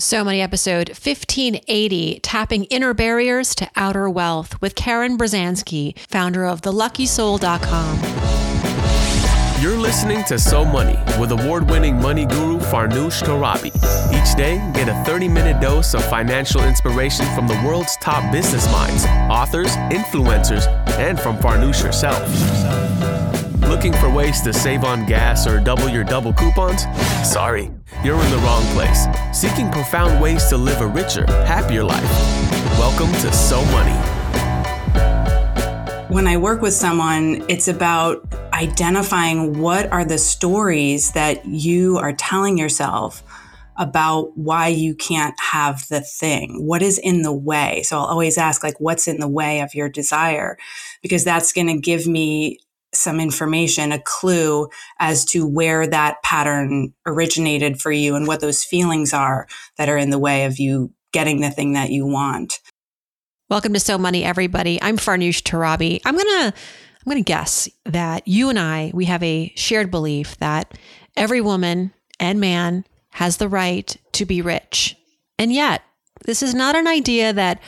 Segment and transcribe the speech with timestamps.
[0.00, 6.62] So Money episode 1580 Tapping Inner Barriers to Outer Wealth with Karen Berzanski, founder of
[6.62, 8.00] theluckysoul.com.
[9.62, 13.66] You're listening to So Money with award winning money guru Farnoosh Torabi.
[14.10, 18.72] Each day, get a 30 minute dose of financial inspiration from the world's top business
[18.72, 20.66] minds, authors, influencers,
[20.98, 22.26] and from Farnoosh herself.
[23.70, 26.86] Looking for ways to save on gas or double your double coupons?
[27.22, 27.70] Sorry,
[28.02, 29.06] you're in the wrong place.
[29.32, 32.02] Seeking profound ways to live a richer, happier life.
[32.80, 33.94] Welcome to So Money.
[36.12, 42.12] When I work with someone, it's about identifying what are the stories that you are
[42.12, 43.22] telling yourself
[43.78, 46.66] about why you can't have the thing.
[46.66, 47.82] What is in the way?
[47.84, 50.58] So I'll always ask, like, what's in the way of your desire?
[51.02, 52.58] Because that's going to give me
[52.92, 58.64] some information, a clue as to where that pattern originated for you and what those
[58.64, 62.60] feelings are that are in the way of you getting the thing that you want.
[63.48, 64.80] Welcome to So Money, everybody.
[64.80, 66.00] I'm Farnoosh Torabi.
[66.04, 70.78] I'm gonna I'm gonna guess that you and I we have a shared belief that
[71.16, 74.96] every woman and man has the right to be rich.
[75.38, 75.82] And yet,
[76.26, 77.60] this is not an idea that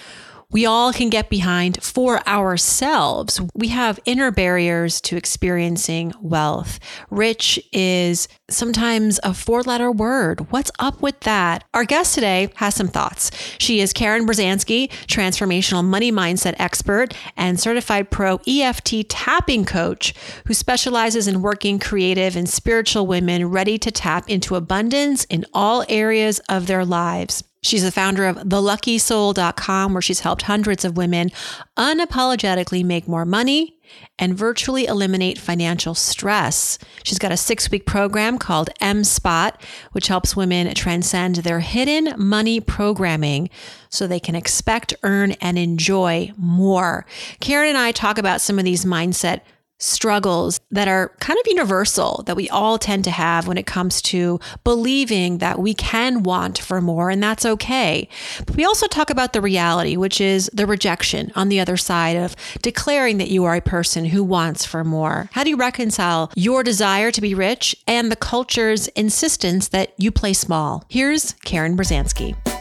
[0.53, 3.41] we all can get behind for ourselves.
[3.55, 6.79] We have inner barriers to experiencing wealth.
[7.11, 10.53] Rich is sometimes a four letter word.
[10.53, 11.65] What's up with that?
[11.73, 13.31] Our guest today has some thoughts.
[13.59, 20.15] She is Karen Berzanski, transformational money mindset expert and certified pro EFT tapping coach
[20.47, 25.85] who specializes in working creative and spiritual women ready to tap into abundance in all
[25.89, 27.43] areas of their lives.
[27.63, 31.31] She's the founder of theluckysoul.com, where she's helped hundreds of women
[31.77, 33.79] unapologetically make more money
[34.19, 36.77] and virtually eliminate financial stress.
[37.05, 42.15] She's got a six week program called M Spot, which helps women transcend their hidden
[42.19, 43.49] money programming
[43.89, 47.07] so they can expect, earn, and enjoy more.
[47.39, 49.43] Karen and I talk about some of these mindset
[49.83, 54.01] struggles that are kind of universal that we all tend to have when it comes
[54.01, 58.09] to believing that we can want for more and that's okay.
[58.47, 62.17] But we also talk about the reality, which is the rejection on the other side
[62.17, 65.29] of declaring that you are a person who wants for more.
[65.33, 70.11] How do you reconcile your desire to be rich and the culture's insistence that you
[70.11, 70.85] play small?
[70.89, 72.52] Here's Karen Berzanski.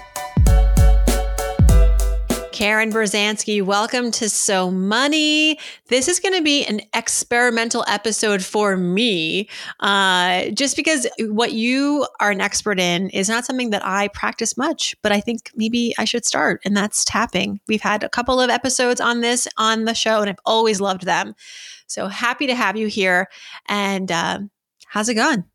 [2.62, 5.58] Karen Berzanski, welcome to So Money.
[5.88, 9.50] This is going to be an experimental episode for me,
[9.80, 14.58] uh, just because what you are an expert in is not something that I practice
[14.58, 17.60] much, but I think maybe I should start, and that's tapping.
[17.68, 21.08] We've had a couple of episodes on this on the show, and I've always loved
[21.08, 21.34] them.
[21.88, 23.28] So happy to have you here.
[23.70, 24.38] And uh,
[24.86, 25.46] how's it going?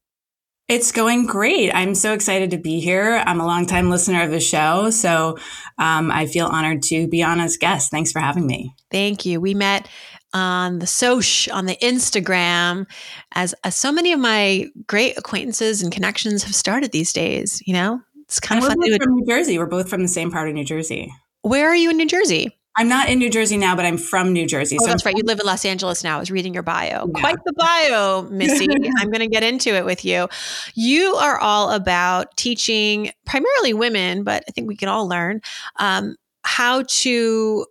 [0.69, 1.71] It's going great.
[1.73, 3.23] I'm so excited to be here.
[3.25, 5.39] I'm a longtime listener of the show, so
[5.79, 7.93] um, I feel honored to be on as guest.
[7.93, 8.75] Thanks for having me.
[8.91, 9.41] Thank you.
[9.41, 9.89] We met
[10.33, 12.87] on the Soch, on the Instagram,
[13.33, 17.63] as, as so many of my great acquaintances and connections have started these days.
[17.65, 18.81] You know, it's kind and of fun.
[18.81, 19.59] We're from New Jersey.
[19.59, 21.13] We're both from the same part of New Jersey.
[21.43, 22.59] Where are you in New Jersey?
[22.79, 24.77] I'm not in New Jersey now, but I'm from New Jersey.
[24.79, 25.17] Oh, so that's I'm right.
[25.17, 26.17] You live in Los Angeles now.
[26.17, 27.11] I was reading your bio.
[27.15, 27.21] Yeah.
[27.21, 28.69] Quite the bio, Missy.
[28.99, 30.29] I'm going to get into it with you.
[30.75, 35.41] You are all about teaching primarily women, but I think we can all learn
[35.77, 37.67] um, how to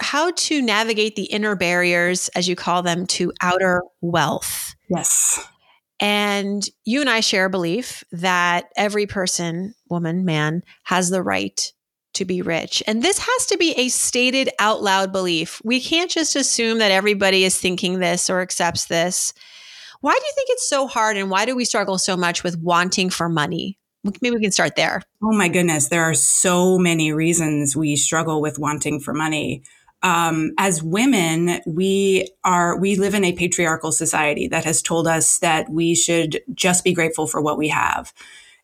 [0.00, 4.74] how to navigate the inner barriers, as you call them, to outer wealth.
[4.88, 5.38] Yes.
[6.00, 11.72] And you and I share a belief that every person, woman, man, has the right
[12.14, 12.82] to be rich.
[12.86, 15.60] And this has to be a stated out loud belief.
[15.64, 19.32] We can't just assume that everybody is thinking this or accepts this.
[20.00, 22.58] Why do you think it's so hard and why do we struggle so much with
[22.58, 23.78] wanting for money?
[24.04, 25.02] Maybe we can start there.
[25.22, 29.62] Oh my goodness, there are so many reasons we struggle with wanting for money.
[30.02, 35.38] Um, as women, we are we live in a patriarchal society that has told us
[35.38, 38.12] that we should just be grateful for what we have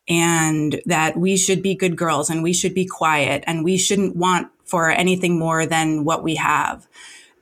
[0.09, 4.15] and that we should be good girls and we should be quiet and we shouldn't
[4.15, 6.87] want for anything more than what we have.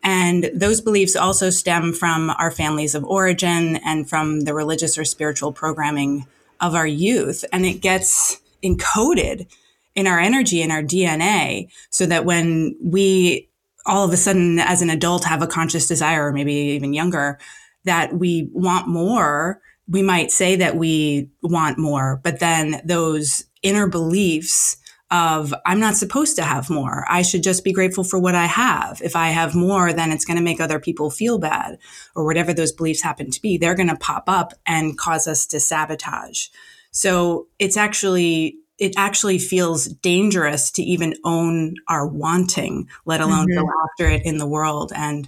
[0.03, 5.05] And those beliefs also stem from our families of origin and from the religious or
[5.05, 6.27] spiritual programming
[6.61, 7.43] of our youth.
[7.51, 9.47] And it gets encoded
[9.95, 13.49] in our energy, in our DNA, so that when we
[13.85, 17.39] all of a sudden, as an adult, have a conscious desire, or maybe even younger,
[17.85, 23.87] that we want more, we might say that we want more, but then those inner
[23.87, 24.77] beliefs
[25.09, 27.05] of I'm not supposed to have more.
[27.07, 29.01] I should just be grateful for what I have.
[29.01, 31.77] If I have more, then it's going to make other people feel bad
[32.15, 33.57] or whatever those beliefs happen to be.
[33.57, 36.47] They're going to pop up and cause us to sabotage.
[36.91, 43.59] So it's actually it actually feels dangerous to even own our wanting, let alone mm-hmm.
[43.59, 45.27] go after it in the world and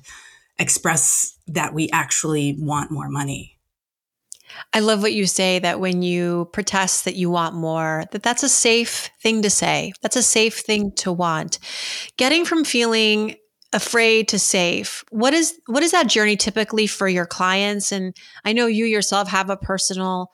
[0.60, 3.59] express that we actually want more money.
[4.74, 8.44] I love what you say that when you protest that you want more, that that's
[8.44, 9.94] a safe thing to say.
[10.02, 11.60] That's a safe thing to want.
[12.18, 13.36] Getting from feeling
[13.74, 15.04] afraid to safe.
[15.12, 19.28] What is what is that journey typically for your clients and I know you yourself
[19.28, 20.32] have a personal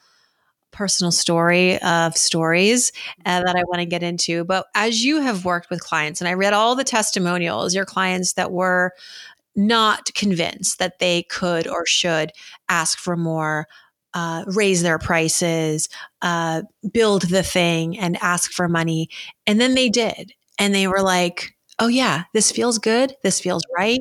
[0.75, 2.91] personal story of stories
[3.25, 4.43] uh, that I want to get into.
[4.43, 8.33] But as you have worked with clients, and I read all the testimonials, your clients
[8.33, 8.91] that were
[9.55, 12.31] not convinced that they could or should
[12.67, 13.67] ask for more,
[14.15, 15.89] uh, raise their prices,
[16.21, 19.09] uh, build the thing, and ask for money.
[19.45, 20.31] And then they did.
[20.57, 23.13] And they were like, oh, yeah, this feels good.
[23.21, 23.99] This feels right.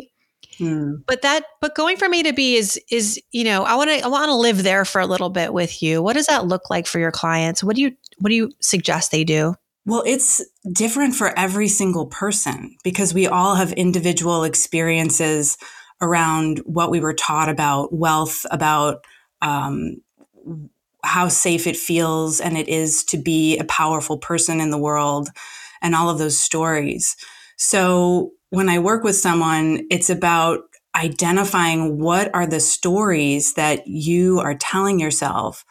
[0.56, 0.94] Hmm.
[1.06, 4.05] But that, but going from A to B is, is, you know, I want to,
[4.05, 6.00] I want to live there for a little bit with you.
[6.00, 7.64] What does that look like for your clients?
[7.64, 9.56] What do you, what do you suggest they do?
[9.84, 10.40] Well, it's
[10.72, 15.58] different for every single person because we all have individual experiences
[16.00, 19.05] around what we were taught about wealth, about
[19.43, 19.96] um,
[21.02, 25.29] how safe it feels and it is to be a powerful person in the world,
[25.82, 27.17] and all of those stories.
[27.56, 30.61] So when I work with someone, it's about
[30.96, 35.64] identifying what are the stories that you are telling yourself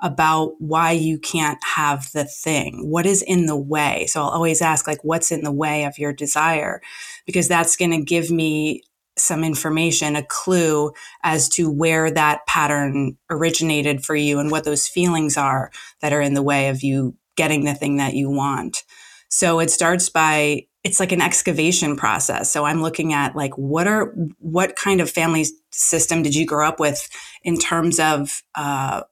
[0.00, 2.88] about why you can't have the thing.
[2.90, 4.06] What is in the way?
[4.06, 6.82] So I'll always ask, like, what's in the way of your desire?
[7.24, 8.82] Because that's going to give me
[9.18, 10.92] some information, a clue
[11.22, 15.70] as to where that pattern originated for you and what those feelings are
[16.00, 18.84] that are in the way of you getting the thing that you want.
[19.28, 22.52] So it starts by it's like an excavation process.
[22.52, 26.66] So I'm looking at like what are what kind of family system did you grow
[26.66, 27.08] up with
[27.42, 29.02] in terms of uh,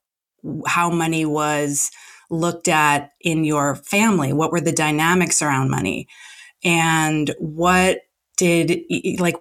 [0.66, 1.90] how money was
[2.30, 4.32] looked at in your family?
[4.32, 6.06] What were the dynamics around money?
[6.62, 8.02] And what
[8.36, 8.82] did
[9.18, 9.36] like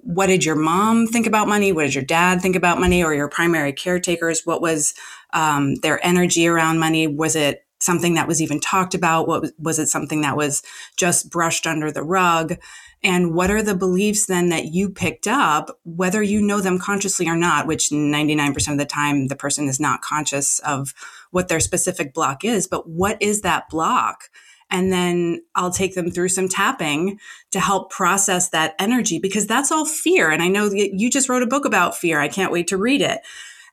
[0.00, 1.72] what did your mom think about money?
[1.72, 3.02] What did your dad think about money?
[3.02, 4.42] Or your primary caretakers?
[4.44, 4.94] What was
[5.32, 7.06] um, their energy around money?
[7.06, 9.28] Was it something that was even talked about?
[9.28, 10.62] What was, was it something that was
[10.96, 12.56] just brushed under the rug?
[13.02, 17.28] And what are the beliefs then that you picked up, whether you know them consciously
[17.28, 20.94] or not, which 99% of the time the person is not conscious of
[21.30, 24.24] what their specific block is, but what is that block?
[24.70, 27.18] And then I'll take them through some tapping
[27.52, 30.30] to help process that energy because that's all fear.
[30.30, 32.20] And I know you just wrote a book about fear.
[32.20, 33.20] I can't wait to read it.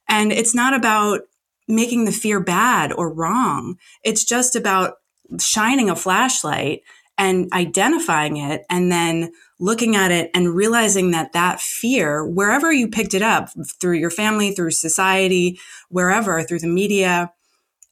[0.07, 1.21] And it's not about
[1.67, 3.77] making the fear bad or wrong.
[4.03, 4.95] It's just about
[5.39, 6.81] shining a flashlight
[7.17, 12.87] and identifying it and then looking at it and realizing that that fear, wherever you
[12.87, 13.49] picked it up
[13.79, 15.59] through your family, through society,
[15.89, 17.31] wherever, through the media,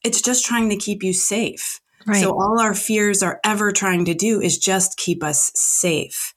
[0.04, 1.80] it's just trying to keep you safe.
[2.06, 2.22] Right.
[2.22, 6.34] So all our fears are ever trying to do is just keep us safe.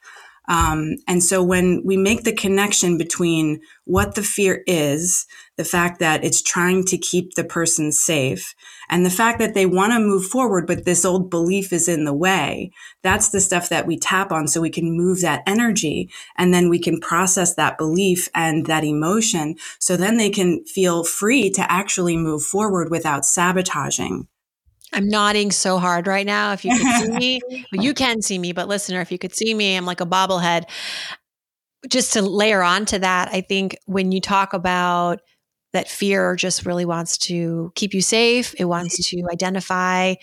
[0.49, 5.25] Um, and so when we make the connection between what the fear is,
[5.57, 8.55] the fact that it's trying to keep the person safe,
[8.89, 12.05] and the fact that they want to move forward, but this old belief is in
[12.05, 12.71] the way,
[13.03, 16.69] that's the stuff that we tap on so we can move that energy and then
[16.69, 19.55] we can process that belief and that emotion.
[19.79, 24.27] So then they can feel free to actually move forward without sabotaging.
[24.93, 26.53] I'm nodding so hard right now.
[26.53, 27.41] If you could see me,
[27.73, 30.05] well, you can see me, but listener, if you could see me, I'm like a
[30.05, 30.63] bobblehead.
[31.89, 35.21] Just to layer on to that, I think when you talk about
[35.73, 40.15] that fear just really wants to keep you safe, it wants to identify,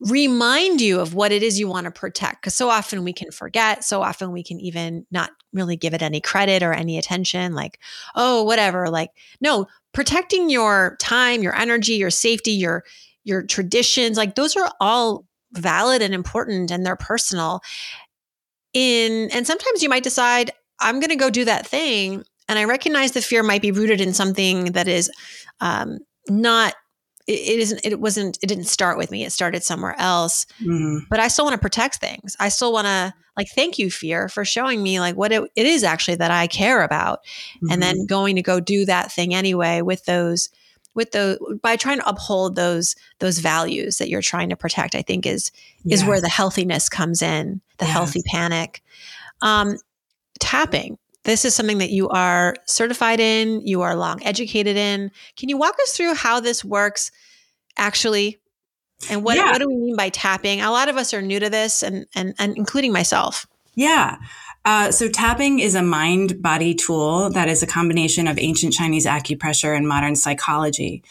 [0.00, 2.42] remind you of what it is you want to protect.
[2.42, 6.02] Because so often we can forget, so often we can even not really give it
[6.02, 7.80] any credit or any attention, like,
[8.14, 8.88] oh, whatever.
[8.90, 12.84] Like, no, protecting your time, your energy, your safety, your
[13.28, 17.60] your traditions, like those are all valid and important and they're personal.
[18.72, 22.64] In and sometimes you might decide I'm going to go do that thing and I
[22.64, 25.10] recognize the fear might be rooted in something that is
[25.60, 26.74] um, not
[27.26, 31.04] it, isn't it wasn't it didn't start with me it started somewhere else mm-hmm.
[31.10, 34.28] but i still want to protect things i still want to like thank you fear
[34.30, 37.20] for showing me like what it, it is actually that i care about
[37.56, 37.70] mm-hmm.
[37.70, 38.06] and then mm-hmm.
[38.06, 40.48] going to go do that thing anyway with those
[40.98, 45.00] with those by trying to uphold those those values that you're trying to protect i
[45.00, 45.50] think is
[45.84, 46.00] yes.
[46.00, 47.92] is where the healthiness comes in the yes.
[47.92, 48.82] healthy panic.
[49.40, 49.78] Um,
[50.40, 50.98] tapping.
[51.24, 55.10] This is something that you are certified in you are long educated in.
[55.36, 57.10] Can you walk us through how this works
[57.76, 58.38] actually?
[59.10, 59.52] And what, yeah.
[59.52, 60.60] what do we mean by tapping?
[60.60, 63.46] A lot of us are new to this and and, and including myself.
[63.74, 64.16] Yeah
[64.68, 69.06] uh, so tapping is a mind body tool that is a combination of ancient Chinese
[69.06, 71.02] acupressure and modern psychology.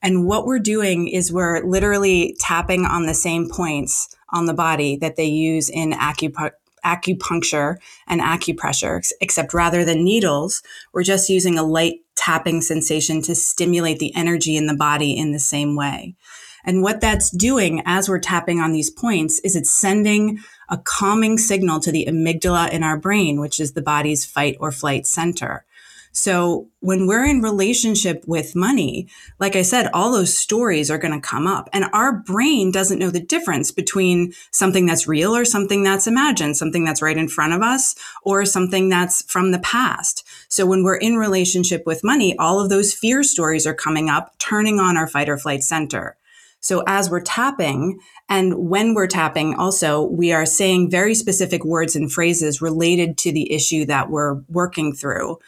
[0.00, 4.96] And what we're doing is we're literally tapping on the same points on the body
[4.96, 6.52] that they use in acupuncture
[6.86, 7.76] acupuncture
[8.08, 14.00] and acupressure, except rather than needles, we're just using a light tapping sensation to stimulate
[14.00, 16.16] the energy in the body in the same way.
[16.64, 20.38] And what that's doing as we're tapping on these points is it's sending
[20.72, 24.72] a calming signal to the amygdala in our brain, which is the body's fight or
[24.72, 25.64] flight center.
[26.12, 31.18] So when we're in relationship with money, like I said, all those stories are going
[31.18, 35.46] to come up and our brain doesn't know the difference between something that's real or
[35.46, 39.58] something that's imagined, something that's right in front of us or something that's from the
[39.60, 40.26] past.
[40.48, 44.34] So when we're in relationship with money, all of those fear stories are coming up,
[44.38, 46.16] turning on our fight or flight center.
[46.62, 51.96] So as we're tapping and when we're tapping also, we are saying very specific words
[51.96, 55.38] and phrases related to the issue that we're working through.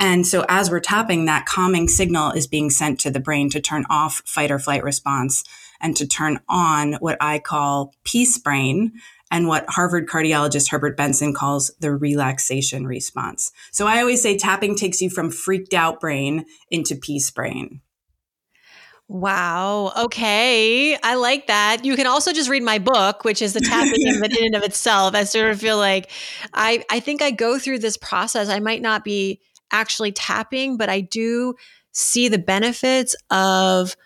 [0.00, 3.60] And so as we're tapping, that calming signal is being sent to the brain to
[3.60, 5.44] turn off fight or flight response
[5.80, 8.92] and to turn on what I call peace brain
[9.30, 13.52] and what Harvard cardiologist Herbert Benson calls the relaxation response.
[13.70, 17.80] So I always say tapping takes you from freaked out brain into peace brain.
[19.08, 19.92] Wow.
[19.98, 20.94] Okay.
[21.02, 21.84] I like that.
[21.84, 25.14] You can also just read my book, which is the tapping in and of itself.
[25.14, 26.10] I sort of feel like
[26.52, 28.50] I, I think I go through this process.
[28.50, 31.54] I might not be actually tapping, but I do
[31.92, 33.96] see the benefits of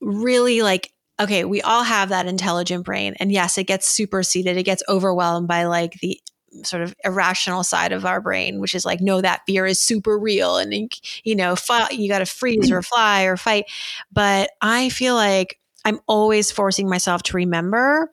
[0.00, 0.90] really like
[1.20, 3.14] okay, we all have that intelligent brain.
[3.20, 6.20] And yes, it gets superseded, it gets overwhelmed by like the
[6.62, 10.18] sort of irrational side of our brain, which is like, no, that fear is super
[10.18, 10.56] real.
[10.56, 10.92] And,
[11.24, 11.56] you know,
[11.90, 13.64] you got to freeze or fly or fight.
[14.12, 18.12] But I feel like I'm always forcing myself to remember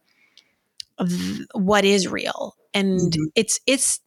[1.53, 2.55] what is real.
[2.73, 3.23] And mm-hmm.
[3.35, 3.99] it's, it's,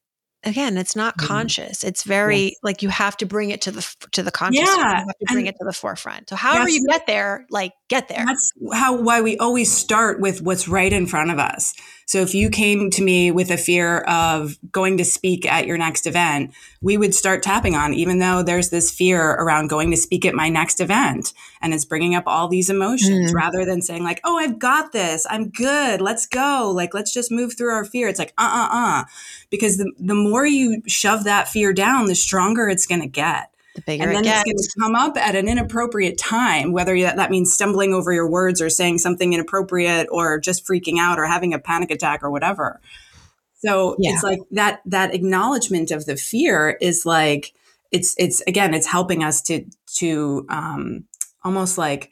[0.45, 1.27] again it's not mm-hmm.
[1.27, 2.51] conscious it's very yeah.
[2.63, 4.77] like you have to bring it to the to the conscious yeah.
[4.77, 7.73] you have to bring and it to the forefront so however you get there like
[7.89, 11.75] get there that's how why we always start with what's right in front of us
[12.07, 15.79] so if you came to me with a fear of going to speak at your
[15.79, 19.97] next event we would start tapping on even though there's this fear around going to
[19.97, 21.33] speak at my next event.
[21.63, 23.35] And it's bringing up all these emotions mm.
[23.35, 25.27] rather than saying like oh i've got this.
[25.31, 26.01] I'm good.
[26.01, 26.71] Let's go.
[26.75, 28.09] Like let's just move through our fear.
[28.09, 29.05] It's like uh-uh-uh
[29.51, 33.54] because the, the more you shove that fear down the stronger it's going to get
[33.75, 36.99] the bigger and then it it's going to come up at an inappropriate time, whether
[37.01, 41.27] that means stumbling over your words or saying something inappropriate or just freaking out or
[41.27, 42.81] having a panic attack or whatever.
[43.65, 44.13] So yeah.
[44.13, 47.53] it's like that that acknowledgement of the fear is like
[47.91, 49.65] it's it's again it's helping us to
[49.97, 51.05] to um,
[51.43, 52.11] almost like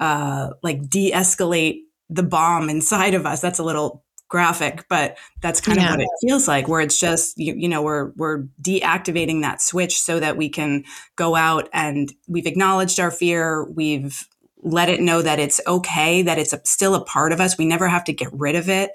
[0.00, 1.80] uh, like de-escalate
[2.10, 3.40] the bomb inside of us.
[3.40, 4.03] That's a little
[4.34, 5.84] graphic, but that's kind yeah.
[5.84, 9.62] of what it feels like, where it's just you, you know we're we're deactivating that
[9.62, 10.82] switch so that we can
[11.14, 14.26] go out and we've acknowledged our fear, we've
[14.60, 17.56] let it know that it's okay, that it's a, still a part of us.
[17.56, 18.90] We never have to get rid of it.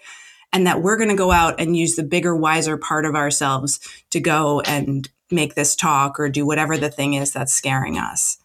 [0.52, 3.80] And that we're going to go out and use the bigger, wiser part of ourselves
[4.10, 8.40] to go and make this talk or do whatever the thing is that's scaring us.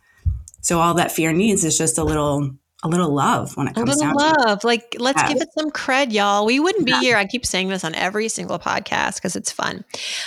[0.60, 2.54] So all that fear needs is just a little
[2.84, 4.12] a little love when it comes to that.
[4.12, 4.62] a little love.
[4.62, 5.32] Like, let's yeah.
[5.32, 6.44] give it some cred, y'all.
[6.44, 7.00] We wouldn't be yeah.
[7.00, 7.16] here.
[7.16, 9.84] I keep saying this on every single podcast because it's fun.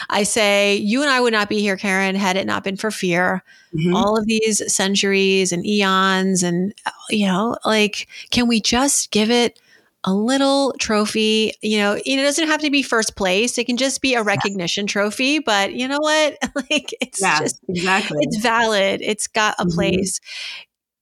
[0.09, 2.89] I say, you and I would not be here, Karen, had it not been for
[2.89, 3.43] fear.
[3.75, 3.95] Mm-hmm.
[3.95, 6.73] All of these centuries and eons, and,
[7.09, 9.59] you know, like, can we just give it?
[10.03, 11.51] a little trophy.
[11.61, 13.57] You know, it doesn't have to be first place.
[13.57, 14.91] It can just be a recognition yeah.
[14.91, 15.39] trophy.
[15.39, 16.37] But you know what?
[16.55, 18.19] like it's yeah, just exactly.
[18.21, 19.01] It's valid.
[19.01, 19.75] It's got a mm-hmm.
[19.75, 20.21] place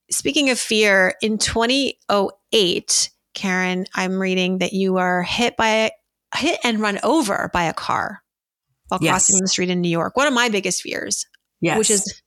[0.09, 5.91] speaking of fear, in 2008, Karen, I'm reading that you were hit by
[6.35, 8.21] hit and run over by a car
[8.87, 9.11] while yes.
[9.11, 10.17] crossing the street in New York.
[10.17, 11.25] One of my biggest fears.
[11.61, 11.77] Yes.
[11.77, 12.21] Which is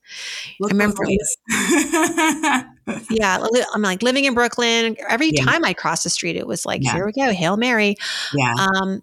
[0.59, 1.05] Look I remember
[3.11, 4.97] Yeah, I'm like living in Brooklyn.
[5.09, 5.45] Every yeah.
[5.45, 6.95] time I cross the street, it was like, yeah.
[6.95, 7.97] here we go, Hail Mary.
[8.35, 8.55] Yeah.
[8.55, 9.03] Um,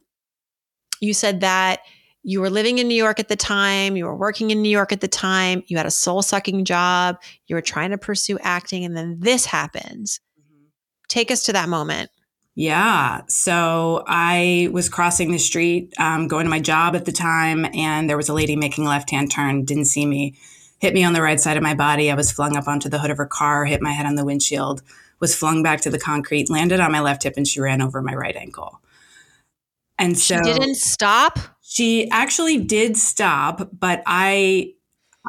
[0.99, 1.81] you said that
[2.25, 4.91] you were living in New York at the time, you were working in New York
[4.91, 8.83] at the time, you had a soul sucking job, you were trying to pursue acting,
[8.83, 10.19] and then this happens.
[10.39, 10.65] Mm-hmm.
[11.07, 12.09] Take us to that moment.
[12.55, 13.21] Yeah.
[13.27, 18.09] So I was crossing the street, um, going to my job at the time, and
[18.09, 20.35] there was a lady making a left hand turn, didn't see me,
[20.79, 22.09] hit me on the right side of my body.
[22.09, 24.25] I was flung up onto the hood of her car, hit my head on the
[24.25, 24.81] windshield,
[25.19, 28.01] was flung back to the concrete, landed on my left hip, and she ran over
[28.01, 28.81] my right ankle.
[29.97, 31.39] And so she didn't stop.
[31.61, 34.73] She actually did stop, but I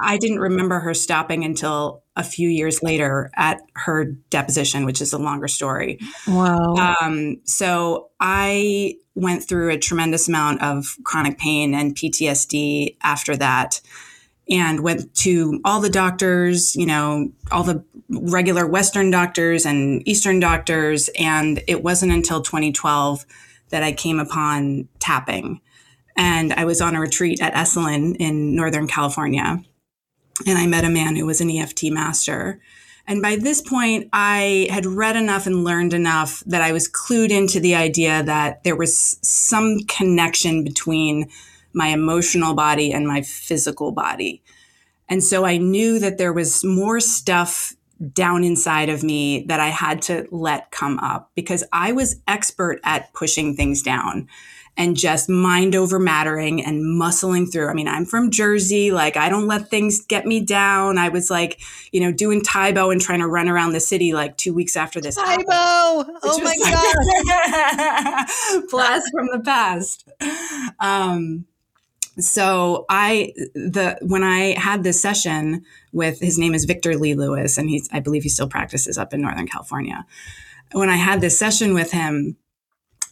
[0.02, 5.12] I didn't remember her stopping until a few years later at her deposition, which is
[5.12, 5.98] a longer story.
[6.26, 6.74] Wow.
[6.74, 13.80] Um, so I went through a tremendous amount of chronic pain and PTSD after that.
[14.48, 20.38] and went to all the doctors, you know, all the regular Western doctors and Eastern
[20.38, 21.10] doctors.
[21.18, 23.26] And it wasn't until 2012
[23.76, 25.60] that I came upon tapping.
[26.16, 29.62] And I was on a retreat at Esalen in Northern California.
[30.46, 32.58] And I met a man who was an EFT master.
[33.06, 37.28] And by this point, I had read enough and learned enough that I was clued
[37.28, 41.28] into the idea that there was some connection between
[41.74, 44.42] my emotional body and my physical body.
[45.06, 47.75] And so I knew that there was more stuff
[48.12, 52.80] down inside of me that I had to let come up because I was expert
[52.84, 54.28] at pushing things down
[54.76, 57.68] and just mind over mattering and muscling through.
[57.68, 58.92] I mean, I'm from Jersey.
[58.92, 60.98] Like, I don't let things get me down.
[60.98, 61.60] I was like,
[61.92, 64.76] you know, doing Tae Bo and trying to run around the city like two weeks
[64.76, 65.16] after this.
[65.16, 65.44] Tae Bo!
[65.48, 66.54] Oh my
[68.58, 68.66] God.
[68.70, 70.06] Blast from the past.
[70.78, 71.46] Um,
[72.18, 77.58] so I the when I had this session with his name is Victor Lee Lewis
[77.58, 80.06] and he's I believe he still practices up in Northern California.
[80.72, 82.36] When I had this session with him,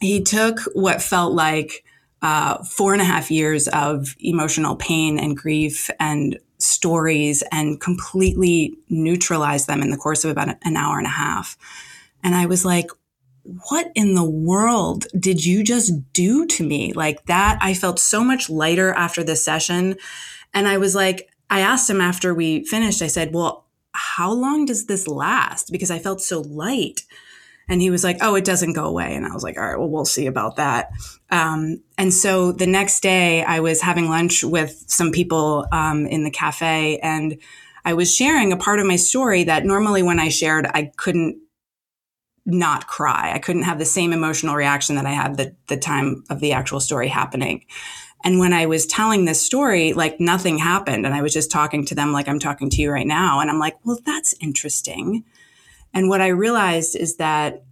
[0.01, 1.83] he took what felt like
[2.21, 8.75] uh, four and a half years of emotional pain and grief and stories and completely
[8.89, 11.57] neutralized them in the course of about an hour and a half.
[12.23, 12.87] And I was like,
[13.45, 16.93] what in the world did you just do to me?
[16.93, 19.97] Like that, I felt so much lighter after this session.
[20.53, 24.65] And I was like, I asked him after we finished, I said, well, how long
[24.65, 25.71] does this last?
[25.71, 27.03] Because I felt so light.
[27.67, 29.15] And he was like, oh, it doesn't go away.
[29.15, 30.91] And I was like, all right, well, we'll see about that.
[31.31, 36.23] Um, and so the next day, I was having lunch with some people um, in
[36.23, 37.39] the cafe, and
[37.83, 41.39] I was sharing a part of my story that normally when I shared, I couldn't
[42.45, 43.31] not cry.
[43.33, 46.51] I couldn't have the same emotional reaction that I had the, the time of the
[46.51, 47.65] actual story happening.
[48.23, 51.05] And when I was telling this story, like nothing happened.
[51.05, 53.39] And I was just talking to them like I'm talking to you right now.
[53.39, 55.23] And I'm like, well, that's interesting.
[55.93, 57.63] And what I realized is that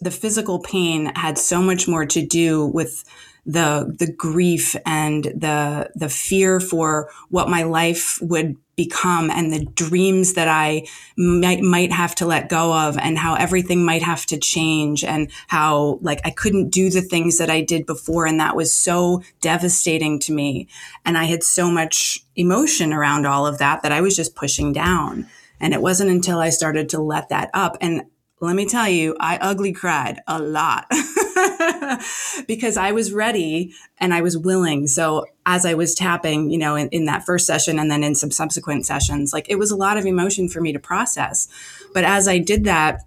[0.00, 3.04] the physical pain had so much more to do with
[3.44, 9.64] the the grief and the the fear for what my life would become and the
[9.64, 10.86] dreams that I
[11.16, 15.32] might, might have to let go of and how everything might have to change and
[15.48, 18.24] how like I couldn't do the things that I did before.
[18.24, 20.68] And that was so devastating to me.
[21.04, 24.72] And I had so much emotion around all of that that I was just pushing
[24.72, 25.26] down.
[25.58, 27.76] And it wasn't until I started to let that up.
[27.80, 28.04] And
[28.40, 30.86] let me tell you, I ugly cried a lot
[32.46, 34.86] because I was ready and I was willing.
[34.86, 38.14] So as I was tapping, you know, in, in, that first session and then in
[38.14, 41.48] some subsequent sessions, like it was a lot of emotion for me to process.
[41.94, 43.00] But as I did that,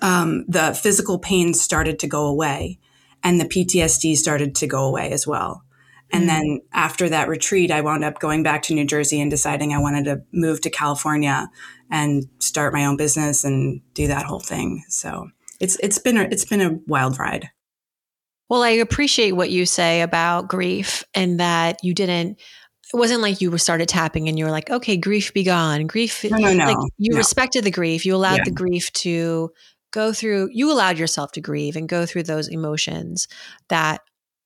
[0.00, 2.78] um, the physical pain started to go away
[3.22, 5.64] and the PTSD started to go away as well.
[6.10, 6.26] And mm.
[6.26, 9.78] then after that retreat, I wound up going back to New Jersey and deciding I
[9.78, 11.50] wanted to move to California
[11.90, 14.84] and start my own business and do that whole thing.
[14.88, 15.28] So
[15.62, 17.48] it's it's been a, it's been a wild ride.
[18.50, 22.38] Well, I appreciate what you say about grief and that you didn't
[22.92, 25.86] it wasn't like you started tapping and you were like, okay, grief be gone.
[25.86, 27.16] Grief no, no, no, like you no.
[27.16, 28.04] respected the grief.
[28.04, 28.44] You allowed yeah.
[28.44, 29.50] the grief to
[29.92, 33.28] go through you allowed yourself to grieve and go through those emotions
[33.68, 34.00] that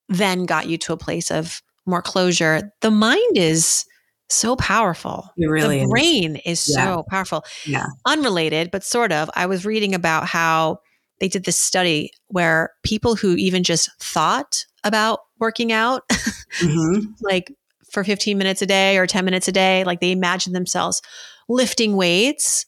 [0.09, 2.73] then got you to a place of more closure.
[2.83, 3.87] The mind is
[4.29, 5.31] so powerful.
[5.37, 6.85] It really the brain is, is yeah.
[6.85, 7.45] so powerful.
[7.65, 7.87] Yeah.
[8.05, 9.31] Unrelated, but sort of.
[9.35, 10.81] I was reading about how
[11.21, 17.13] they did this study where people who even just thought about working out, mm-hmm.
[17.21, 17.53] like
[17.91, 21.01] for 15 minutes a day or 10 minutes a day, like they imagined themselves
[21.49, 22.67] lifting weights,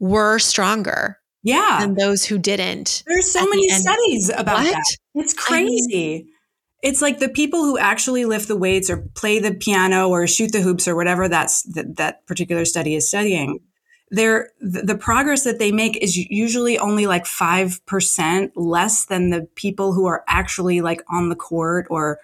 [0.00, 1.18] were stronger.
[1.44, 1.78] Yeah.
[1.80, 3.04] Than those who didn't.
[3.06, 4.72] There's so many studies about what?
[4.72, 4.96] that.
[5.14, 6.14] It's crazy.
[6.14, 6.28] I mean,
[6.82, 10.52] it's like the people who actually lift the weights or play the piano or shoot
[10.52, 13.60] the hoops or whatever that's that, that particular study is studying
[14.10, 19.92] they're the progress that they make is usually only like 5% less than the people
[19.92, 22.18] who are actually like on the court or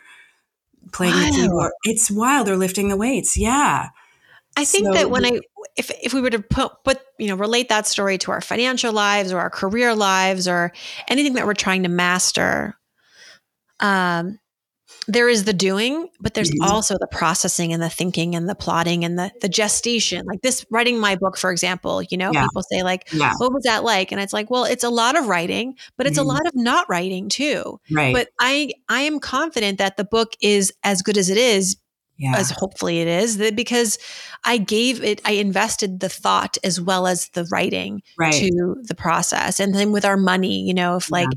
[0.92, 1.26] playing wow.
[1.26, 1.72] the keyboard.
[1.84, 2.46] It's wild.
[2.46, 3.36] They're lifting the weights.
[3.36, 3.88] Yeah.
[4.56, 5.40] I think so, that when I,
[5.76, 8.92] if, if we were to put, put, you know, relate that story to our financial
[8.92, 10.72] lives or our career lives or
[11.08, 12.76] anything that we're trying to master,
[13.80, 14.38] um,
[15.06, 16.70] there is the doing, but there's mm-hmm.
[16.70, 20.24] also the processing and the thinking and the plotting and the the gestation.
[20.26, 22.44] Like this writing my book, for example, you know, yeah.
[22.44, 23.32] people say like, yeah.
[23.38, 24.12] what was that like?
[24.12, 26.28] And it's like, well, it's a lot of writing, but it's mm-hmm.
[26.28, 27.80] a lot of not writing too.
[27.90, 28.14] Right.
[28.14, 31.76] But I I am confident that the book is as good as it is
[32.16, 32.36] Yeah.
[32.36, 33.98] as hopefully it is that because
[34.44, 38.32] I gave it, I invested the thought as well as the writing Right.
[38.34, 39.58] to the process.
[39.58, 41.28] And then with our money, you know, if like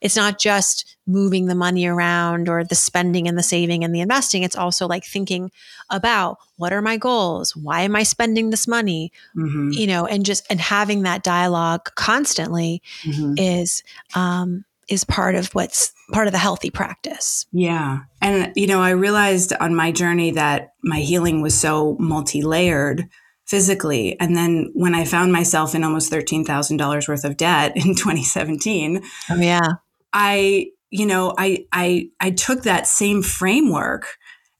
[0.00, 4.00] it's not just moving the money around or the spending and the saving and the
[4.00, 5.50] investing, it's also like thinking
[5.90, 7.54] about what are my goals?
[7.54, 9.12] Why am I spending this money?
[9.36, 9.74] Mhm.
[9.74, 13.38] You know, and just and having that dialogue constantly Mhm.
[13.38, 13.82] is
[14.16, 17.46] um is part of what's part of the healthy practice.
[17.52, 18.00] Yeah.
[18.20, 23.08] And, you know, I realized on my journey that my healing was so multi layered
[23.46, 24.18] physically.
[24.20, 29.36] And then when I found myself in almost $13,000 worth of debt in 2017, Oh
[29.36, 29.74] yeah.
[30.12, 34.16] I, you know, I, I, I took that same framework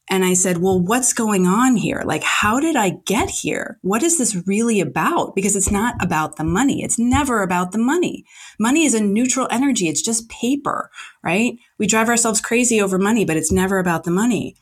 [0.08, 2.02] and I said, well, what's going on here?
[2.04, 3.78] Like, how did I get here?
[3.82, 5.34] What is this really about?
[5.34, 6.84] Because it's not about the money.
[6.84, 8.24] It's never about the money.
[8.60, 9.88] Money is a neutral energy.
[9.88, 10.90] It's just paper,
[11.24, 11.54] right?
[11.78, 14.54] We drive ourselves crazy over money, but it's never about the money.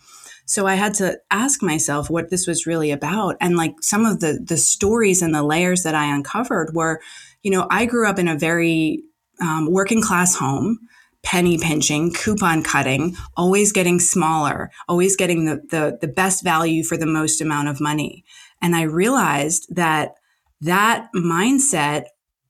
[0.46, 3.37] So I had to ask myself what this was really about.
[3.40, 7.00] And like some of the, the stories and the layers that I uncovered were,
[7.42, 9.02] you know, I grew up in a very
[9.40, 10.78] um, working class home
[11.25, 16.97] penny pinching, coupon cutting, always getting smaller, always getting the, the, the best value for
[16.97, 18.25] the most amount of money.
[18.63, 20.15] And I realized that
[20.61, 22.05] that mindset,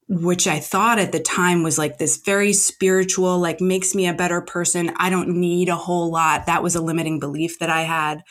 [0.09, 4.13] which I thought at the time was like this very spiritual, like makes me a
[4.13, 4.93] better person.
[4.97, 6.47] I don't need a whole lot.
[6.47, 8.23] That was a limiting belief that I had,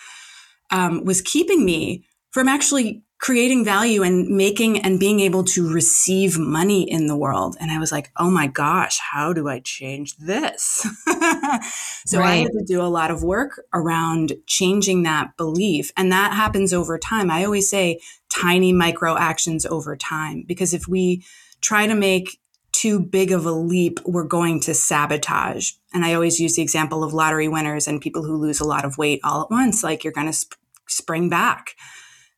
[0.71, 6.37] um, was keeping me from actually creating value and making and being able to receive
[6.37, 7.55] money in the world.
[7.57, 10.85] And I was like, oh my gosh, how do I change this?
[12.05, 15.89] so I had to do a lot of work around changing that belief.
[15.95, 17.31] And that happens over time.
[17.31, 21.23] I always say tiny micro actions over time, because if we
[21.61, 22.41] try to make
[22.73, 25.71] too big of a leap, we're going to sabotage.
[25.93, 28.83] And I always use the example of lottery winners and people who lose a lot
[28.83, 30.59] of weight all at once, like you're going to sp-
[30.89, 31.77] spring back.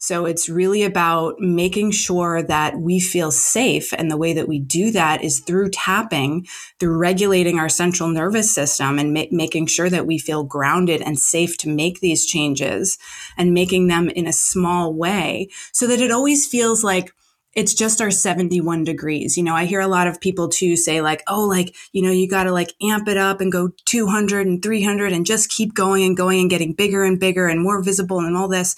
[0.05, 3.91] So it's really about making sure that we feel safe.
[3.91, 6.45] And the way that we do that is through tapping,
[6.79, 11.17] through regulating our central nervous system and ma- making sure that we feel grounded and
[11.17, 12.99] safe to make these changes
[13.35, 17.11] and making them in a small way so that it always feels like
[17.55, 19.37] it's just our 71 degrees.
[19.37, 22.11] You know, I hear a lot of people too say like, oh, like, you know,
[22.11, 25.73] you got to like amp it up and go 200 and 300 and just keep
[25.73, 28.75] going and going and getting bigger and bigger and more visible and all this.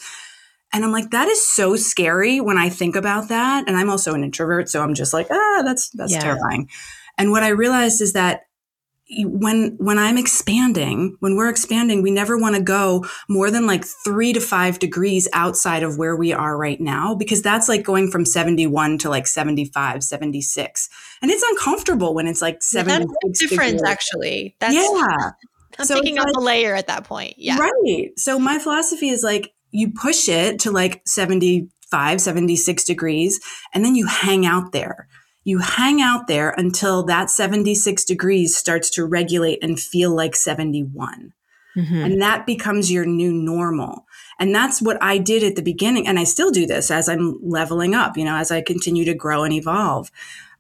[0.74, 3.68] And I'm like, that is so scary when I think about that.
[3.68, 4.70] And I'm also an introvert.
[4.70, 6.20] So I'm just like, ah, that's, that's Yeah.
[6.20, 6.70] terrifying.
[7.18, 8.42] And what I realized is that
[9.24, 13.86] when when I'm expanding, when we're expanding, we never want to go more than like
[13.86, 18.12] 3 to 5 degrees outside of where we are right now because that's like going
[18.12, 20.90] from 71 to like 75, 76.
[21.22, 23.82] And it's uncomfortable when it's like That's 76 a difference, degrees.
[23.90, 24.56] actually.
[24.60, 25.32] That's yeah.
[25.80, 27.36] I'm So picking up like- a layer at that point.
[27.38, 27.58] Yeah.
[27.60, 28.10] Right.
[28.18, 33.40] So my philosophy is like you push it to like 75, 76 degrees,
[33.74, 35.08] and then you hang out there.
[35.44, 41.34] You hang out there until that 76 degrees starts to regulate and feel like 71.
[41.78, 42.06] Mhm.
[42.06, 44.06] And that becomes your new normal.
[44.40, 46.08] And that's what I did at the beginning.
[46.08, 49.14] And I still do this as I'm leveling up, you know, as I continue to
[49.14, 50.12] grow and evolve.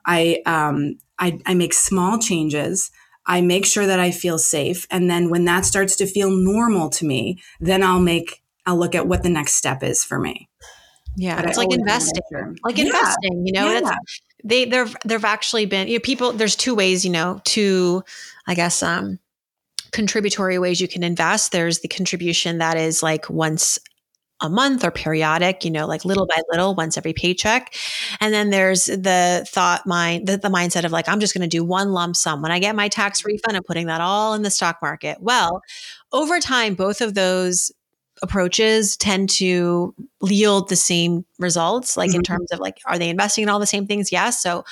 [0.05, 2.91] I, um, I, I make small changes.
[3.25, 4.87] I make sure that I feel safe.
[4.89, 8.93] And then when that starts to feel normal to me, then I'll make, I'll look
[8.93, 10.47] at what the next step is for me.
[11.15, 11.37] Yeah.
[11.37, 12.57] But I It's like investing.
[12.63, 12.85] Like Yeah.
[12.85, 13.95] investing, you know, Yeah.
[14.43, 18.03] they there there've actually been you know people there's two ways you know two
[18.45, 19.17] i guess um
[19.91, 23.79] contributory ways you can invest there's the contribution that is like once
[24.41, 27.73] a month or periodic you know like little by little once every paycheck
[28.21, 31.47] and then there's the thought mind the, the mindset of like i'm just going to
[31.57, 34.43] do one lump sum when i get my tax refund i'm putting that all in
[34.43, 35.61] the stock market well
[36.13, 37.71] over time both of those
[38.21, 42.25] approaches tend to yield the same results like in Mhm.
[42.25, 44.63] terms of like are they investing in all the same things yes so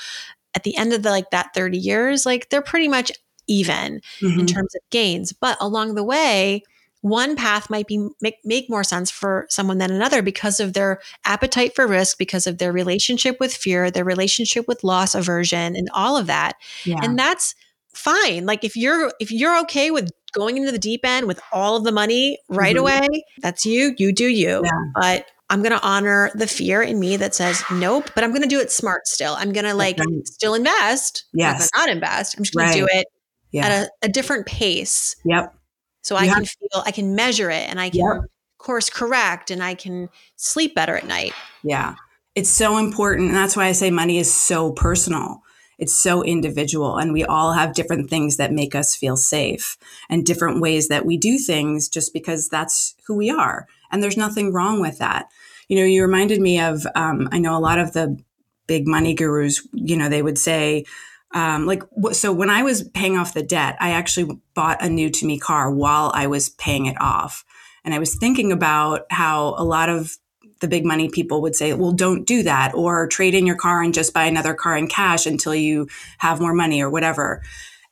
[0.54, 3.12] at the end of the like that 30 years like they're pretty much
[3.46, 4.48] even in Mhm.
[4.48, 6.62] terms of gains but along the way
[7.02, 11.00] one path might be make, make more sense for someone than another because of their
[11.24, 15.88] appetite for risk because of their relationship with fear their relationship with loss aversion and
[15.94, 16.98] all of that Yeah.
[17.02, 17.54] and that's
[17.96, 21.76] fine like if you're if you're okay with going into the deep end with all
[21.76, 22.80] of the money right Mhm.
[22.80, 23.08] away
[23.42, 24.70] that's you you do you Yeah.
[24.94, 28.42] but i'm going to honor the fear in me that says nope but i'm going
[28.42, 30.26] to do it smart still i'm going to like right.
[30.28, 31.70] still invest Yes.
[31.74, 33.06] not invest i'm just going to do it
[33.52, 33.66] yeah.
[33.66, 35.54] at a, a different pace yep.
[36.02, 38.24] so i can feel i can measure it and i can Yep.
[38.58, 41.32] course correct and i can sleep better at night
[41.64, 41.94] Yeah.
[42.34, 43.28] It's so important.
[43.28, 45.40] And that's why I say money is so personal.
[45.78, 49.76] It's so individual, and we all have different things that make us feel safe
[50.08, 53.66] and different ways that we do things just because that's who we are.
[53.90, 55.28] And there's nothing wrong with that.
[55.68, 58.18] You know, you reminded me of, um, I know a lot of the
[58.66, 60.84] big money gurus, you know, they would say,
[61.32, 65.10] um, like so when i was paying off the debt i actually bought a new
[65.10, 67.44] to me car while i was paying it off
[67.84, 70.16] and i was thinking about how a lot of
[70.60, 73.82] the big money people would say well don't do that or trade in your car
[73.82, 75.86] and just buy another car in cash until you
[76.18, 77.42] have more money or whatever.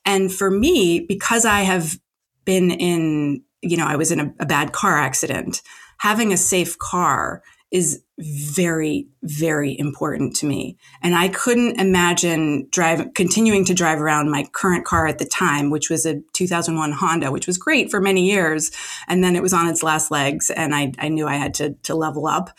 [0.05, 1.99] And for me because i have
[2.45, 5.62] been in you know i was in a, a bad car accident
[5.99, 10.77] having a safe car is very, very important to me.
[11.03, 15.70] And I couldn't imagine drive, continuing to drive around my current car at the time,
[15.70, 18.70] which was a 2001 Honda, which was great for many years.
[19.09, 21.74] And then it was on its last legs and I, I knew I had to,
[21.83, 22.57] to level up.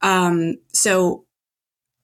[0.00, 1.24] Um, so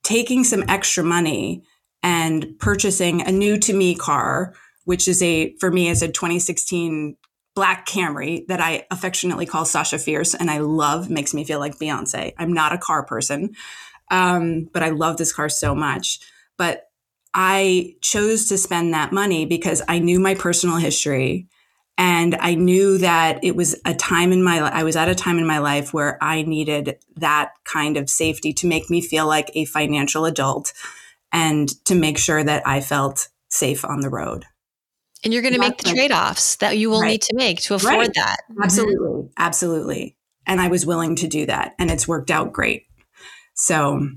[0.03, 1.63] taking some extra money
[2.03, 7.17] and purchasing a new to me car, which is a, for me, is a 2016
[7.59, 11.77] black Camry that I affectionately call Sasha Fierce and I love, makes me feel like
[11.77, 12.33] Beyonce.
[12.39, 13.57] I'm not a car person,
[14.13, 16.21] um, but I love this car so much.
[16.57, 16.89] But
[17.35, 21.49] I chose to spend that money because I knew my personal history
[21.99, 25.41] and I knew that it was a time in my I was at a time
[25.41, 29.51] in my life where I needed that kind of safety to make me feel like
[29.55, 30.73] a financial adult
[31.33, 34.45] and to make sure that I felt safe on the road.
[35.25, 37.09] And you're going to make the trade offs that you will right.
[37.09, 38.15] need to make to afford right.
[38.15, 38.39] that.
[38.51, 38.63] Mm-hmm.
[38.63, 39.09] Absolutely.
[39.09, 39.33] Mm-hmm.
[39.37, 40.17] Absolutely.
[40.47, 41.75] And I was willing to do that.
[41.79, 42.85] And it's worked out great.
[43.55, 44.09] So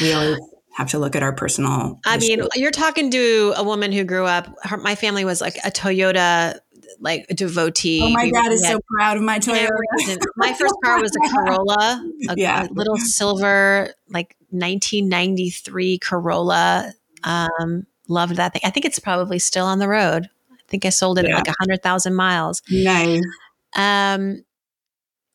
[0.00, 0.38] we always
[0.74, 2.00] have to look at our personal.
[2.04, 5.56] I mean, you're talking to a woman who grew up, her, my family was like
[5.64, 6.58] a Toyota
[7.00, 8.00] like a devotee.
[8.02, 9.68] Oh, my God, is so proud of my Toyota.
[10.36, 12.66] my first car was a Corolla, a, yeah.
[12.66, 16.92] a little silver, like 1993 Corolla.
[17.24, 18.62] Um, Loved that thing.
[18.64, 20.28] I think it's probably still on the road.
[20.50, 21.32] I think I sold it yeah.
[21.32, 22.62] at like a hundred thousand miles.
[22.70, 23.24] Nice.
[23.74, 24.44] Um,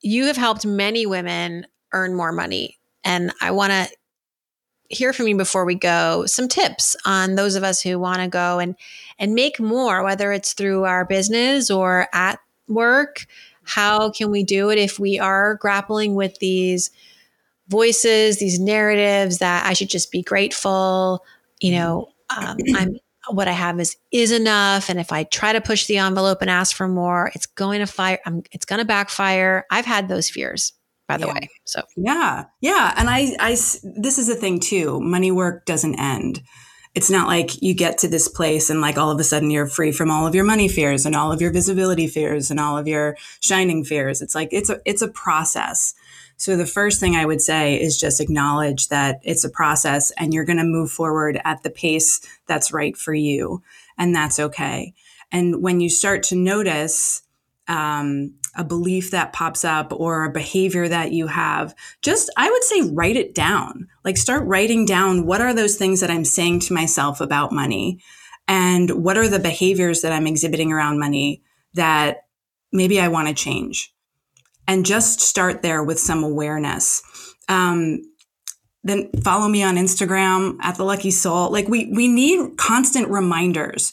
[0.02, 3.90] you have helped many women earn more money, and I want to
[4.90, 8.28] hear from you before we go some tips on those of us who want to
[8.28, 8.76] go and
[9.20, 13.26] and make more whether it's through our business or at work
[13.64, 16.90] how can we do it if we are grappling with these
[17.68, 21.22] voices these narratives that i should just be grateful
[21.60, 22.98] you know um, I'm
[23.30, 26.50] what I have is is enough, and if I try to push the envelope and
[26.50, 28.20] ask for more, it's going to fire.
[28.26, 29.66] I'm, it's going to backfire.
[29.70, 30.74] I've had those fears,
[31.08, 31.34] by the yeah.
[31.34, 31.50] way.
[31.66, 35.00] So yeah, yeah, and I, I, this is the thing too.
[35.00, 36.42] Money work doesn't end.
[36.96, 39.68] It's not like you get to this place and like all of a sudden you're
[39.68, 42.76] free from all of your money fears and all of your visibility fears and all
[42.76, 44.22] of your shining fears.
[44.22, 45.94] It's like it's a it's a process.
[46.38, 50.34] So the first thing I would say is just acknowledge that it's a process and
[50.34, 53.64] you're going to move forward at the pace that's right for you.
[53.98, 54.94] And that's okay.
[55.32, 57.24] And when you start to notice,
[57.68, 62.64] um, a belief that pops up or a behavior that you have, just I would
[62.64, 63.88] say write it down.
[64.04, 68.00] Like start writing down what are those things that I'm saying to myself about money
[68.48, 72.26] and what are the behaviors that I'm exhibiting around money that
[72.72, 73.94] maybe I want to change
[74.68, 77.02] and just start there with some awareness.
[77.50, 78.02] Um,
[78.84, 81.52] then follow me on Instagram at the Lucky Soul.
[81.52, 83.92] Like we we need constant reminders.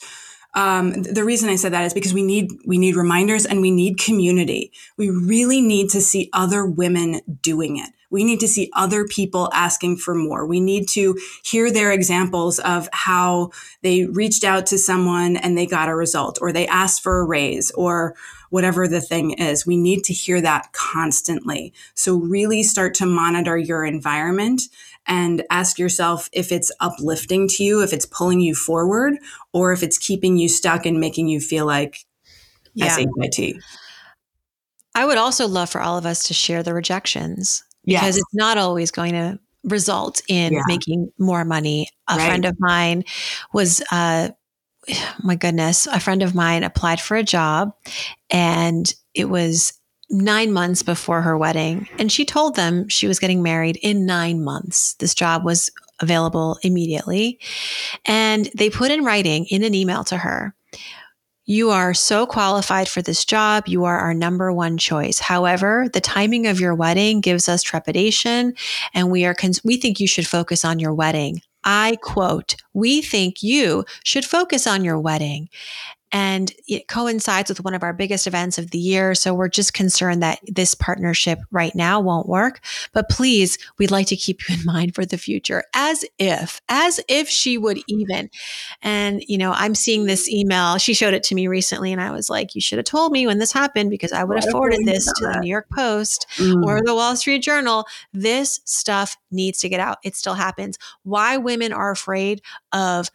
[0.54, 3.70] Um, the reason I said that is because we need we need reminders and we
[3.70, 4.72] need community.
[4.96, 7.90] We really need to see other women doing it.
[8.14, 10.46] We need to see other people asking for more.
[10.46, 13.50] We need to hear their examples of how
[13.82, 17.24] they reached out to someone and they got a result, or they asked for a
[17.24, 18.14] raise, or
[18.50, 19.66] whatever the thing is.
[19.66, 21.74] We need to hear that constantly.
[21.94, 24.62] So really start to monitor your environment
[25.08, 29.14] and ask yourself if it's uplifting to you, if it's pulling you forward,
[29.52, 32.06] or if it's keeping you stuck and making you feel like
[32.74, 32.96] yeah.
[32.96, 33.56] SHIT.
[34.94, 38.58] I would also love for all of us to share the rejections because it's not
[38.58, 40.62] always going to result in yeah.
[40.66, 41.88] making more money.
[42.08, 42.26] A right.
[42.26, 43.04] friend of mine
[43.52, 44.30] was uh,
[45.22, 47.74] my goodness, a friend of mine applied for a job
[48.30, 49.72] and it was
[50.10, 51.88] nine months before her wedding.
[51.98, 54.94] And she told them she was getting married in nine months.
[54.94, 55.70] This job was
[56.00, 57.38] available immediately.
[58.04, 60.54] And they put in writing in an email to her
[61.46, 63.64] you are so qualified for this job.
[63.66, 65.18] You are our number one choice.
[65.18, 68.54] However, the timing of your wedding gives us trepidation
[68.94, 71.42] and we are, cons- we think you should focus on your wedding.
[71.64, 75.48] I quote, we think you should focus on your wedding.
[76.14, 79.16] And it coincides with one of our biggest events of the year.
[79.16, 82.60] So we're just concerned that this partnership right now won't work.
[82.92, 87.00] But please, we'd like to keep you in mind for the future as if, as
[87.08, 88.30] if she would even.
[88.80, 90.78] And, you know, I'm seeing this email.
[90.78, 93.26] She showed it to me recently, and I was like, you should have told me
[93.26, 96.64] when this happened because I would have forwarded this to the New York Post mm.
[96.64, 97.86] or the Wall Street Journal.
[98.12, 99.98] This stuff needs to get out.
[100.04, 100.78] It still happens.
[101.02, 102.40] Why women are afraid
[102.72, 103.10] of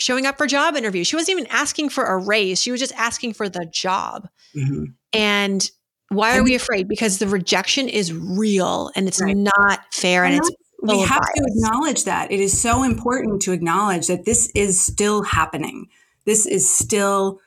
[0.00, 1.06] showing up for job interviews.
[1.06, 2.60] She wasn't even asking for a raise.
[2.60, 4.28] She was just asking for the job.
[4.56, 4.84] Mm-hmm.
[5.12, 5.70] And
[6.08, 6.88] why are we afraid?
[6.88, 9.36] Because the rejection is real and it's right.
[9.36, 10.50] not fair and, and it's
[10.82, 11.32] we have bias.
[11.36, 12.32] to acknowledge that.
[12.32, 15.88] It is so important to acknowledge that this is still happening.
[16.24, 17.38] This is still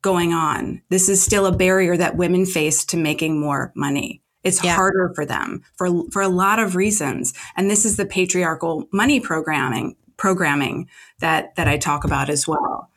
[0.00, 0.80] going on.
[0.88, 4.22] This is still a barrier that women face to making more money.
[4.42, 4.74] It's yeah.
[4.74, 7.34] harder for them for for a lot of reasons.
[7.56, 10.88] And this is the patriarchal money programming programming
[11.20, 12.90] that that I talk about as well.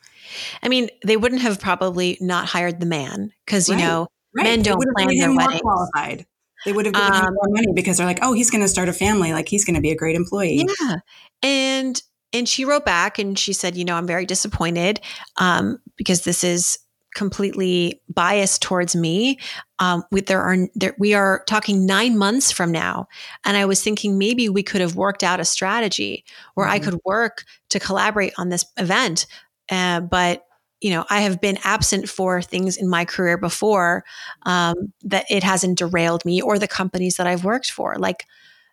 [0.62, 3.84] I mean, they wouldn't have probably not hired the man because you right.
[3.84, 4.44] know right.
[4.44, 5.60] men don't plan their weddings.
[5.62, 6.26] Qualified.
[6.64, 8.68] They would have given um, him more money because they're like, oh, he's going to
[8.68, 9.32] start a family.
[9.32, 10.64] Like he's going to be a great employee.
[10.80, 10.96] Yeah,
[11.42, 12.00] and
[12.32, 15.00] and she wrote back and she said, you know, I'm very disappointed
[15.38, 16.78] um, because this is
[17.14, 19.38] completely biased towards me.
[19.78, 23.08] Um, we, there are there, we are talking nine months from now,
[23.44, 26.74] and I was thinking maybe we could have worked out a strategy where mm-hmm.
[26.74, 29.26] I could work to collaborate on this event.
[29.70, 30.46] Uh, but
[30.80, 34.04] you know, I have been absent for things in my career before
[34.42, 37.94] um, that it hasn't derailed me or the companies that I've worked for.
[37.96, 38.26] Like,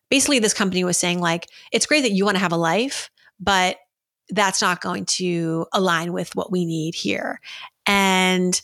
[0.10, 3.12] basically, this company was saying like, it's great that you want to have a life,
[3.40, 3.78] but
[4.30, 7.40] that's not going to align with what we need here.
[7.86, 8.60] And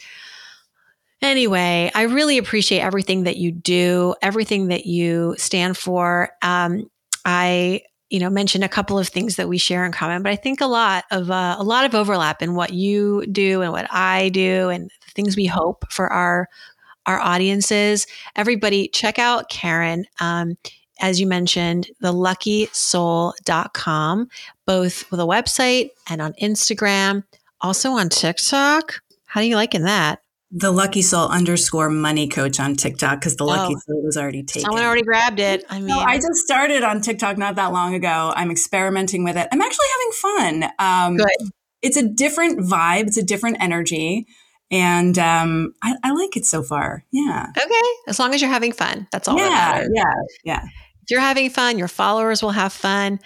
[1.21, 6.30] anyway, I really appreciate everything that you do, everything that you stand for.
[6.41, 6.89] Um,
[7.25, 10.36] I you know mentioned a couple of things that we share in common but i
[10.36, 13.88] think a lot of uh, a lot of overlap in what you do and what
[13.91, 16.47] i do and the things we hope for our
[17.08, 20.56] our audiences everybody check out karen um,
[21.01, 24.28] as you mentioned theluckysoul.com
[24.65, 27.23] both with a website and on instagram
[27.62, 29.01] also on tiktok
[29.36, 30.21] how do you liking that?
[30.51, 34.43] The Lucky Soul underscore money coach on TikTok because the Lucky oh, Soul was already
[34.43, 34.62] taken.
[34.62, 35.65] Someone already grabbed it.
[35.69, 38.32] I mean, I just started on TikTok not that long ago.
[38.34, 39.49] I'm experimenting with it.
[39.51, 40.71] I'm actually having fun.
[40.80, 41.49] Um, Good.
[41.82, 43.08] It's a different vibe.
[43.08, 44.25] It's a different energy,
[44.71, 47.04] and um, I, I, like it so far.
[47.12, 47.47] Yeah.
[47.49, 47.89] Okay.
[48.08, 49.38] As long as you're having fun, that's all.
[49.38, 49.82] Yeah.
[49.82, 50.04] That yeah.
[50.45, 50.63] Yeah.
[50.63, 53.19] If you're having fun, your followers will have fun.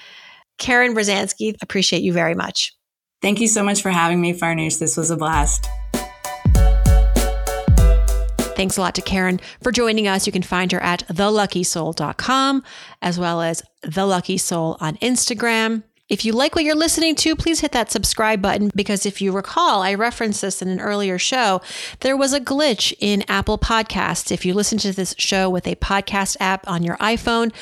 [0.59, 2.75] Karen Berzanski, appreciate you very much.
[3.21, 4.79] Thank you so much for having me, Farnoosh.
[4.79, 5.67] This was a blast.
[8.55, 10.25] Thanks a lot to Karen for joining us.
[10.25, 12.63] You can find her at theluckysoul.com
[13.01, 15.83] as well as The Lucky Soul on Instagram.
[16.09, 19.31] If you like what you're listening to, please hit that subscribe button because if you
[19.31, 21.61] recall, I referenced this in an earlier show.
[21.99, 24.31] There was a glitch in Apple Podcasts.
[24.31, 27.53] If you listen to this show with a podcast app on your iPhone,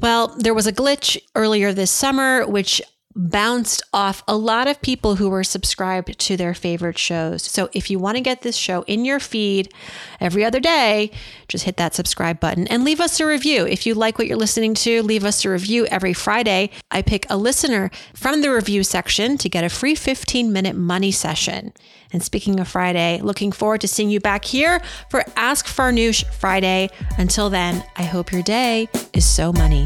[0.00, 2.80] well, there was a glitch earlier this summer, which
[3.16, 7.42] bounced off a lot of people who were subscribed to their favorite shows.
[7.42, 9.72] So if you want to get this show in your feed
[10.20, 11.10] every other day,
[11.48, 13.66] just hit that subscribe button and leave us a review.
[13.66, 16.70] If you like what you're listening to, leave us a review every Friday.
[16.90, 21.12] I pick a listener from the review section to get a free 15 minute money
[21.12, 21.72] session.
[22.12, 26.90] And speaking of Friday, looking forward to seeing you back here for Ask Farnoosh Friday.
[27.18, 29.84] Until then, I hope your day is so money.